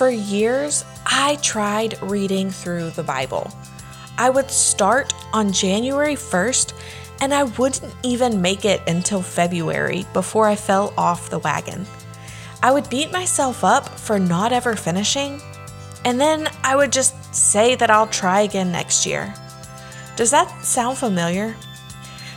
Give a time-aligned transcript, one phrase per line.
[0.00, 3.52] For years, I tried reading through the Bible.
[4.16, 6.72] I would start on January 1st,
[7.20, 11.84] and I wouldn't even make it until February before I fell off the wagon.
[12.62, 15.38] I would beat myself up for not ever finishing,
[16.06, 19.34] and then I would just say that I'll try again next year.
[20.16, 21.54] Does that sound familiar?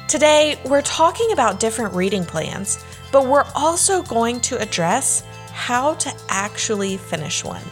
[0.10, 2.84] Today, we're talking about different reading plans,
[3.14, 5.24] but we're also going to address
[5.54, 7.64] how to actually finish one.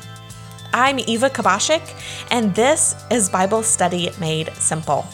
[0.71, 1.81] I'm Eva Kubasiak,
[2.29, 5.05] and this is Bible Study Made Simple.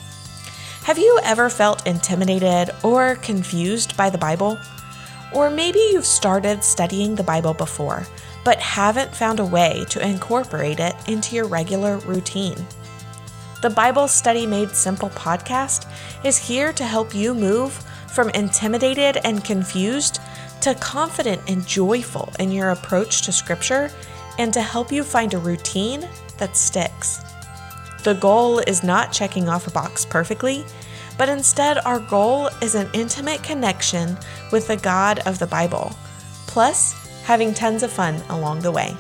[0.84, 4.60] Have you ever felt intimidated or confused by the Bible?
[5.34, 8.06] Or maybe you've started studying the Bible before,
[8.44, 12.58] but haven't found a way to incorporate it into your regular routine.
[13.62, 15.90] The Bible Study Made Simple podcast
[16.24, 17.74] is here to help you move
[18.14, 20.20] from intimidated and confused
[20.68, 23.90] to confident and joyful in your approach to Scripture
[24.38, 26.06] and to help you find a routine
[26.40, 27.22] that sticks.
[28.04, 30.66] The goal is not checking off a box perfectly,
[31.18, 34.18] but instead, our goal is an intimate connection
[34.52, 35.96] with the God of the Bible,
[36.48, 38.94] plus having tons of fun along the way.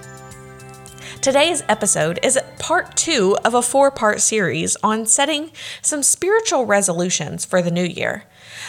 [1.19, 5.49] Today's episode is part two of a four part series on setting
[5.81, 8.25] some spiritual resolutions for the new year.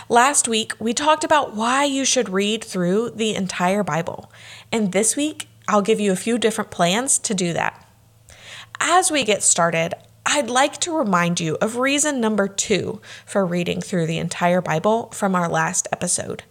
[0.08, 4.30] Last week, we talked about why you should read through the entire Bible,
[4.70, 7.88] and this week, I'll give you a few different plans to do that.
[8.78, 13.80] As we get started, I'd like to remind you of reason number two for reading
[13.80, 16.44] through the entire Bible from our last episode.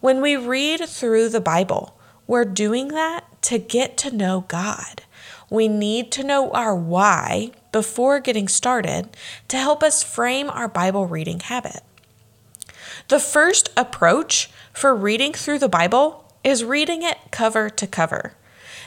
[0.00, 5.02] When we read through the Bible, we're doing that to get to know God.
[5.50, 9.16] We need to know our why before getting started
[9.48, 11.80] to help us frame our Bible reading habit.
[13.08, 18.34] The first approach for reading through the Bible is reading it cover to cover.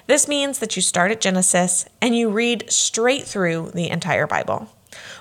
[0.08, 4.70] This means that you start at Genesis and you read straight through the entire Bible.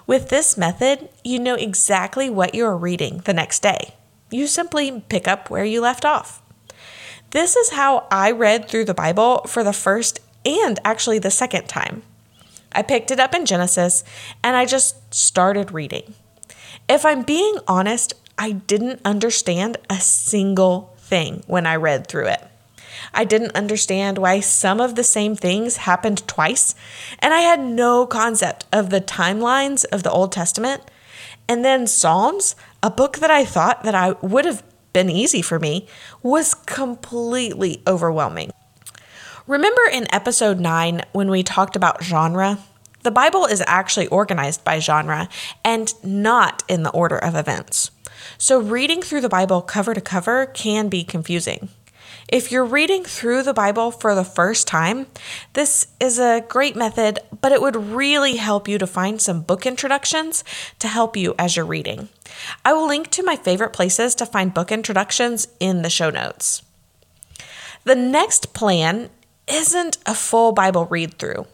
[0.06, 3.95] With this method, you know exactly what you are reading the next day.
[4.30, 6.42] You simply pick up where you left off.
[7.30, 11.68] This is how I read through the Bible for the first and actually the second
[11.68, 12.02] time.
[12.73, 14.05] I picked it up in Genesis
[14.42, 16.14] and I just started reading.
[16.89, 22.46] If I'm being honest, I didn't understand a single thing when I read through it.
[23.12, 26.74] I didn't understand why some of the same things happened twice,
[27.18, 30.83] and I had no concept of the timelines of the Old Testament.
[31.48, 34.62] And then Psalms, a book that I thought that I would have
[34.92, 35.86] been easy for me,
[36.23, 38.52] was completely overwhelming.
[39.46, 42.58] Remember in episode 9 when we talked about genre?
[43.02, 45.28] The Bible is actually organized by genre
[45.64, 47.90] and not in the order of events.
[48.36, 51.70] So reading through the Bible cover to cover can be confusing.
[52.29, 55.06] If you're reading through the Bible for the first time,
[55.55, 59.64] this is a great method, but it would really help you to find some book
[59.64, 60.45] introductions
[60.80, 62.08] to help you as you're reading.
[62.64, 66.62] I will link to my favorite places to find book introductions in the show notes.
[67.84, 69.08] The next plan
[69.50, 71.46] isn't a full Bible read through.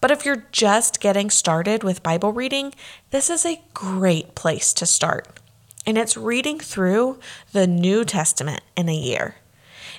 [0.00, 2.74] But if you're just getting started with Bible reading,
[3.10, 5.38] this is a great place to start.
[5.86, 7.20] And it's reading through
[7.52, 9.36] the New Testament in a year.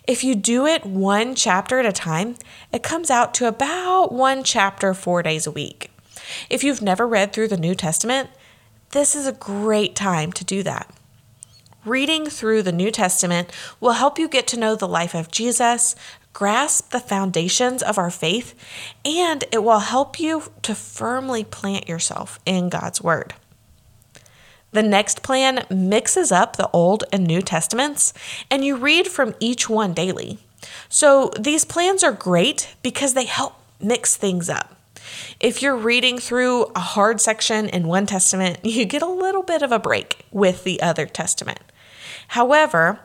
[0.06, 2.36] If you do it one chapter at a time,
[2.74, 5.90] it comes out to about one chapter four days a week.
[6.50, 8.30] If you've never read through the New Testament,
[8.92, 10.94] this is a great time to do that.
[11.86, 13.52] Reading through the New Testament
[13.82, 15.98] will help you get to know the life of Jesus,
[16.32, 18.56] grasp the foundations of our faith,
[19.04, 23.34] and it will help you to firmly plant yourself in God's Word.
[24.72, 28.14] The next plan mixes up the Old and New Testaments,
[28.50, 30.38] and you read from each one daily.
[30.88, 34.78] So these plans are great because they help mix things up.
[35.42, 39.62] If you're reading through a hard section in one testament, you get a little bit
[39.62, 41.60] of a break with the other testament.
[42.30, 43.00] However,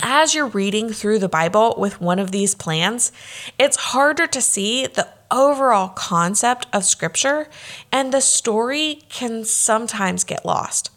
[0.00, 3.10] as you're reading through the Bible with one of these plans,
[3.58, 7.48] it's harder to see the overall concept of Scripture,
[7.92, 10.90] and the story can sometimes get lost.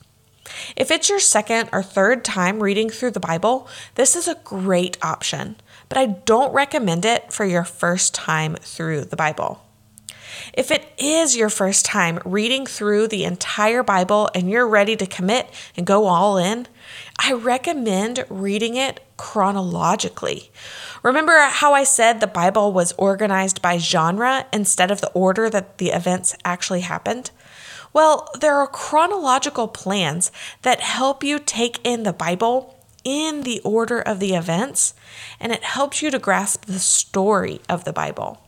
[0.76, 4.98] If it's your second or third time reading through the Bible, this is a great
[5.02, 5.56] option,
[5.90, 9.62] but I don't recommend it for your first time through the Bible.
[10.54, 15.06] If it is your first time reading through the entire Bible and you're ready to
[15.06, 16.68] commit and go all in,
[17.20, 20.52] I recommend reading it chronologically.
[21.04, 25.78] Remember how I said the Bible was organized by genre instead of the order that
[25.78, 27.32] the events actually happened?
[27.94, 30.32] Well, there are chronological plans
[30.62, 34.94] that help you take in the Bible in the order of the events,
[35.40, 38.42] and it helps you to grasp the story of the Bible.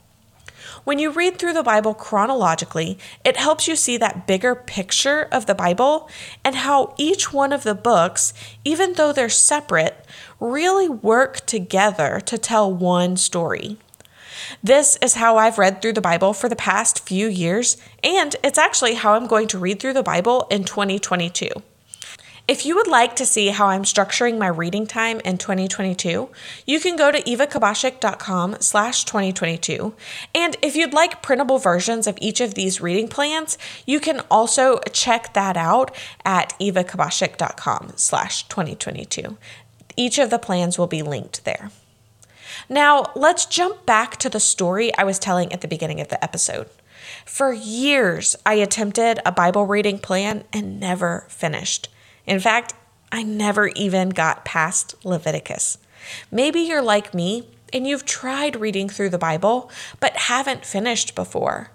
[0.83, 5.45] When you read through the Bible chronologically, it helps you see that bigger picture of
[5.45, 6.09] the Bible
[6.43, 8.33] and how each one of the books,
[8.63, 10.05] even though they're separate,
[10.39, 13.77] really work together to tell one story.
[14.61, 18.57] This is how I've read through the Bible for the past few years, and it's
[18.57, 21.49] actually how I'm going to read through the Bible in 2022.
[22.45, 26.29] If you would like to see how I'm structuring my reading time in 2022,
[26.67, 29.93] you can go to evakubasiak.com slash 2022.
[30.35, 34.79] And if you'd like printable versions of each of these reading plans, you can also
[34.91, 35.95] check that out
[36.25, 39.37] at evakubasiak.com slash 2022.
[39.95, 41.71] Each of the plans will be linked there.
[42.67, 46.21] Now, let's jump back to the story I was telling at the beginning of the
[46.21, 46.67] episode.
[47.25, 51.87] For years, I attempted a Bible reading plan and never finished.
[52.25, 52.73] In fact,
[53.11, 55.77] I never even got past Leviticus.
[56.31, 61.71] Maybe you're like me and you've tried reading through the Bible but haven't finished before.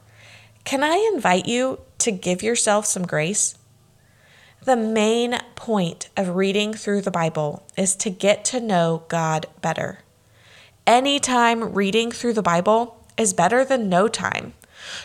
[0.64, 3.56] Can I invite you to give yourself some grace?
[4.64, 10.00] The main point of reading through the Bible is to get to know God better.
[10.86, 14.54] Any time reading through the Bible is better than no time.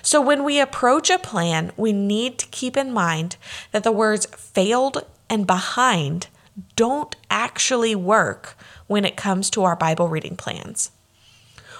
[0.01, 3.37] So, when we approach a plan, we need to keep in mind
[3.71, 6.27] that the words failed and behind
[6.75, 10.91] don't actually work when it comes to our Bible reading plans.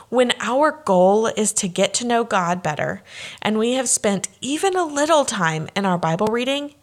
[0.09, 3.03] When our goal is to get to know God better
[3.43, 6.73] and we have spent even a little time in our Bible reading,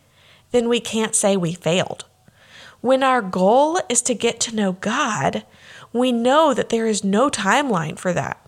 [0.53, 2.05] then we can't say we failed.
[2.81, 5.45] When our goal is to get to know God,
[5.93, 8.39] we know that there is no timeline for that.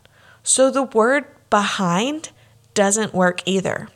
[0.44, 2.30] So the word behind
[2.72, 3.88] doesn't work either.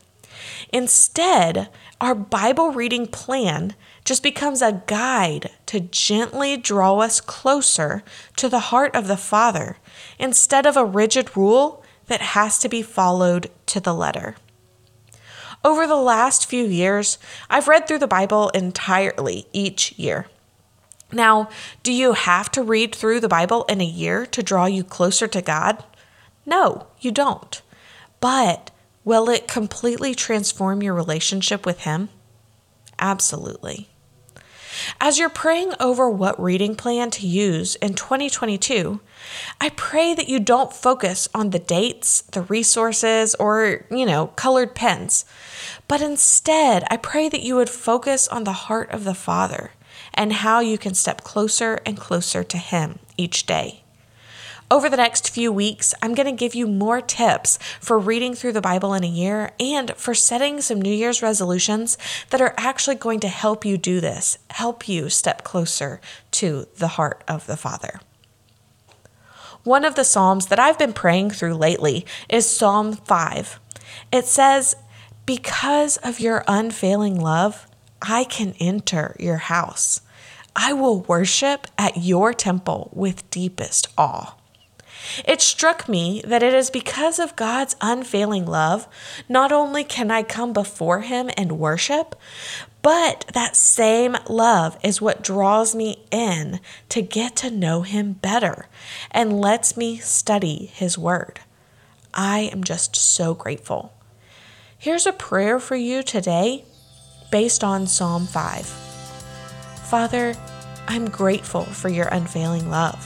[0.73, 1.69] Instead,
[2.01, 3.75] our Bible reading plan
[4.05, 8.03] just becomes a guide to gently draw us closer
[8.37, 9.79] to the heart of the Father
[10.19, 14.37] instead of a rigid rule that has to be followed to the letter.
[15.65, 17.19] Over the last few years,
[17.51, 20.27] I've read through the Bible entirely each year.
[21.13, 21.49] Now,
[21.83, 25.27] do you have to read through the Bible in a year to draw you closer
[25.27, 25.85] to God?
[26.45, 27.61] No, you don't.
[28.21, 28.71] But
[29.07, 32.11] will it completely transform your relationship with Him?
[32.99, 33.89] Absolutely.
[35.01, 39.01] As you're praying over what reading plan to use in 2022,
[39.59, 44.75] I pray that you don't focus on the dates, the resources, or, you know, colored
[44.75, 45.25] pens.
[45.89, 49.71] But instead, I pray that you would focus on the heart of the Father
[50.13, 53.85] and how you can step closer and closer to Him each day.
[54.69, 58.53] Over the next few weeks, I'm going to give you more tips for reading through
[58.53, 61.97] the Bible in a year and for setting some New Year's resolutions
[62.31, 66.01] that are actually going to help you do this, help you step closer
[66.33, 68.01] to the heart of the Father.
[69.63, 73.61] One of the Psalms that I've been praying through lately is Psalm 5.
[74.11, 74.75] It says,
[75.27, 77.69] Because of your unfailing love,
[78.03, 80.01] I can enter your house.
[80.57, 84.35] I will worship at your temple with deepest awe.
[85.25, 88.87] It struck me that it is because of God's unfailing love,
[89.29, 92.15] not only can I come before Him and worship,
[92.83, 96.61] but that same love is what draws me in
[96.91, 98.69] to get to know Him better
[99.11, 101.41] and lets me study His Word.
[102.15, 103.93] I am just so grateful.
[104.79, 106.65] Here's a prayer for you today
[107.31, 108.67] based on Psalm 5.
[109.91, 110.35] Father,
[110.87, 113.05] I'm grateful for your unfailing love.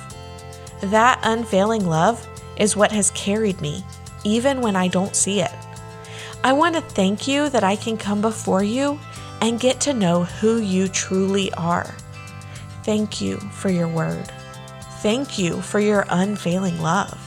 [0.82, 3.84] That unfailing love is what has carried me,
[4.24, 5.52] even when I don't see it.
[6.42, 8.98] I want to thank you that I can come before you
[9.40, 11.94] and get to know who you truly are.
[12.82, 14.30] Thank you for your word.
[15.00, 17.18] Thank you for your unfailing love.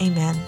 [0.00, 0.40] Amen.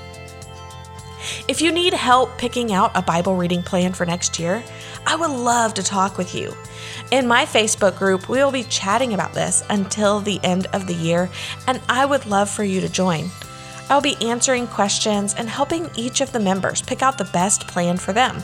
[1.48, 4.62] If you need help picking out a Bible reading plan for next year,
[5.06, 6.54] I would love to talk with you.
[7.10, 10.94] In my Facebook group, we will be chatting about this until the end of the
[10.94, 11.30] year,
[11.66, 13.30] and I would love for you to join.
[13.90, 17.98] I'll be answering questions and helping each of the members pick out the best plan
[17.98, 18.42] for them.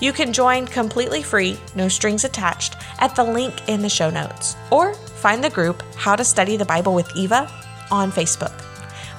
[0.00, 4.56] You can join completely free, no strings attached, at the link in the show notes,
[4.70, 7.50] or find the group How to Study the Bible with Eva
[7.90, 8.52] on Facebook.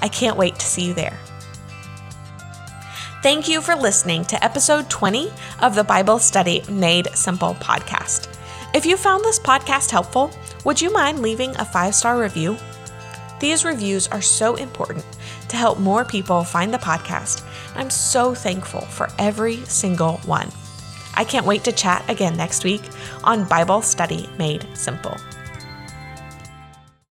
[0.01, 1.17] I can't wait to see you there.
[3.23, 8.27] Thank you for listening to episode 20 of the Bible Study Made Simple podcast.
[8.75, 10.29] If you found this podcast helpful,
[10.65, 12.57] would you mind leaving a five star review?
[13.39, 15.05] These reviews are so important
[15.47, 17.45] to help more people find the podcast.
[17.75, 20.51] I'm so thankful for every single one.
[21.13, 22.81] I can't wait to chat again next week
[23.23, 25.15] on Bible Study Made Simple.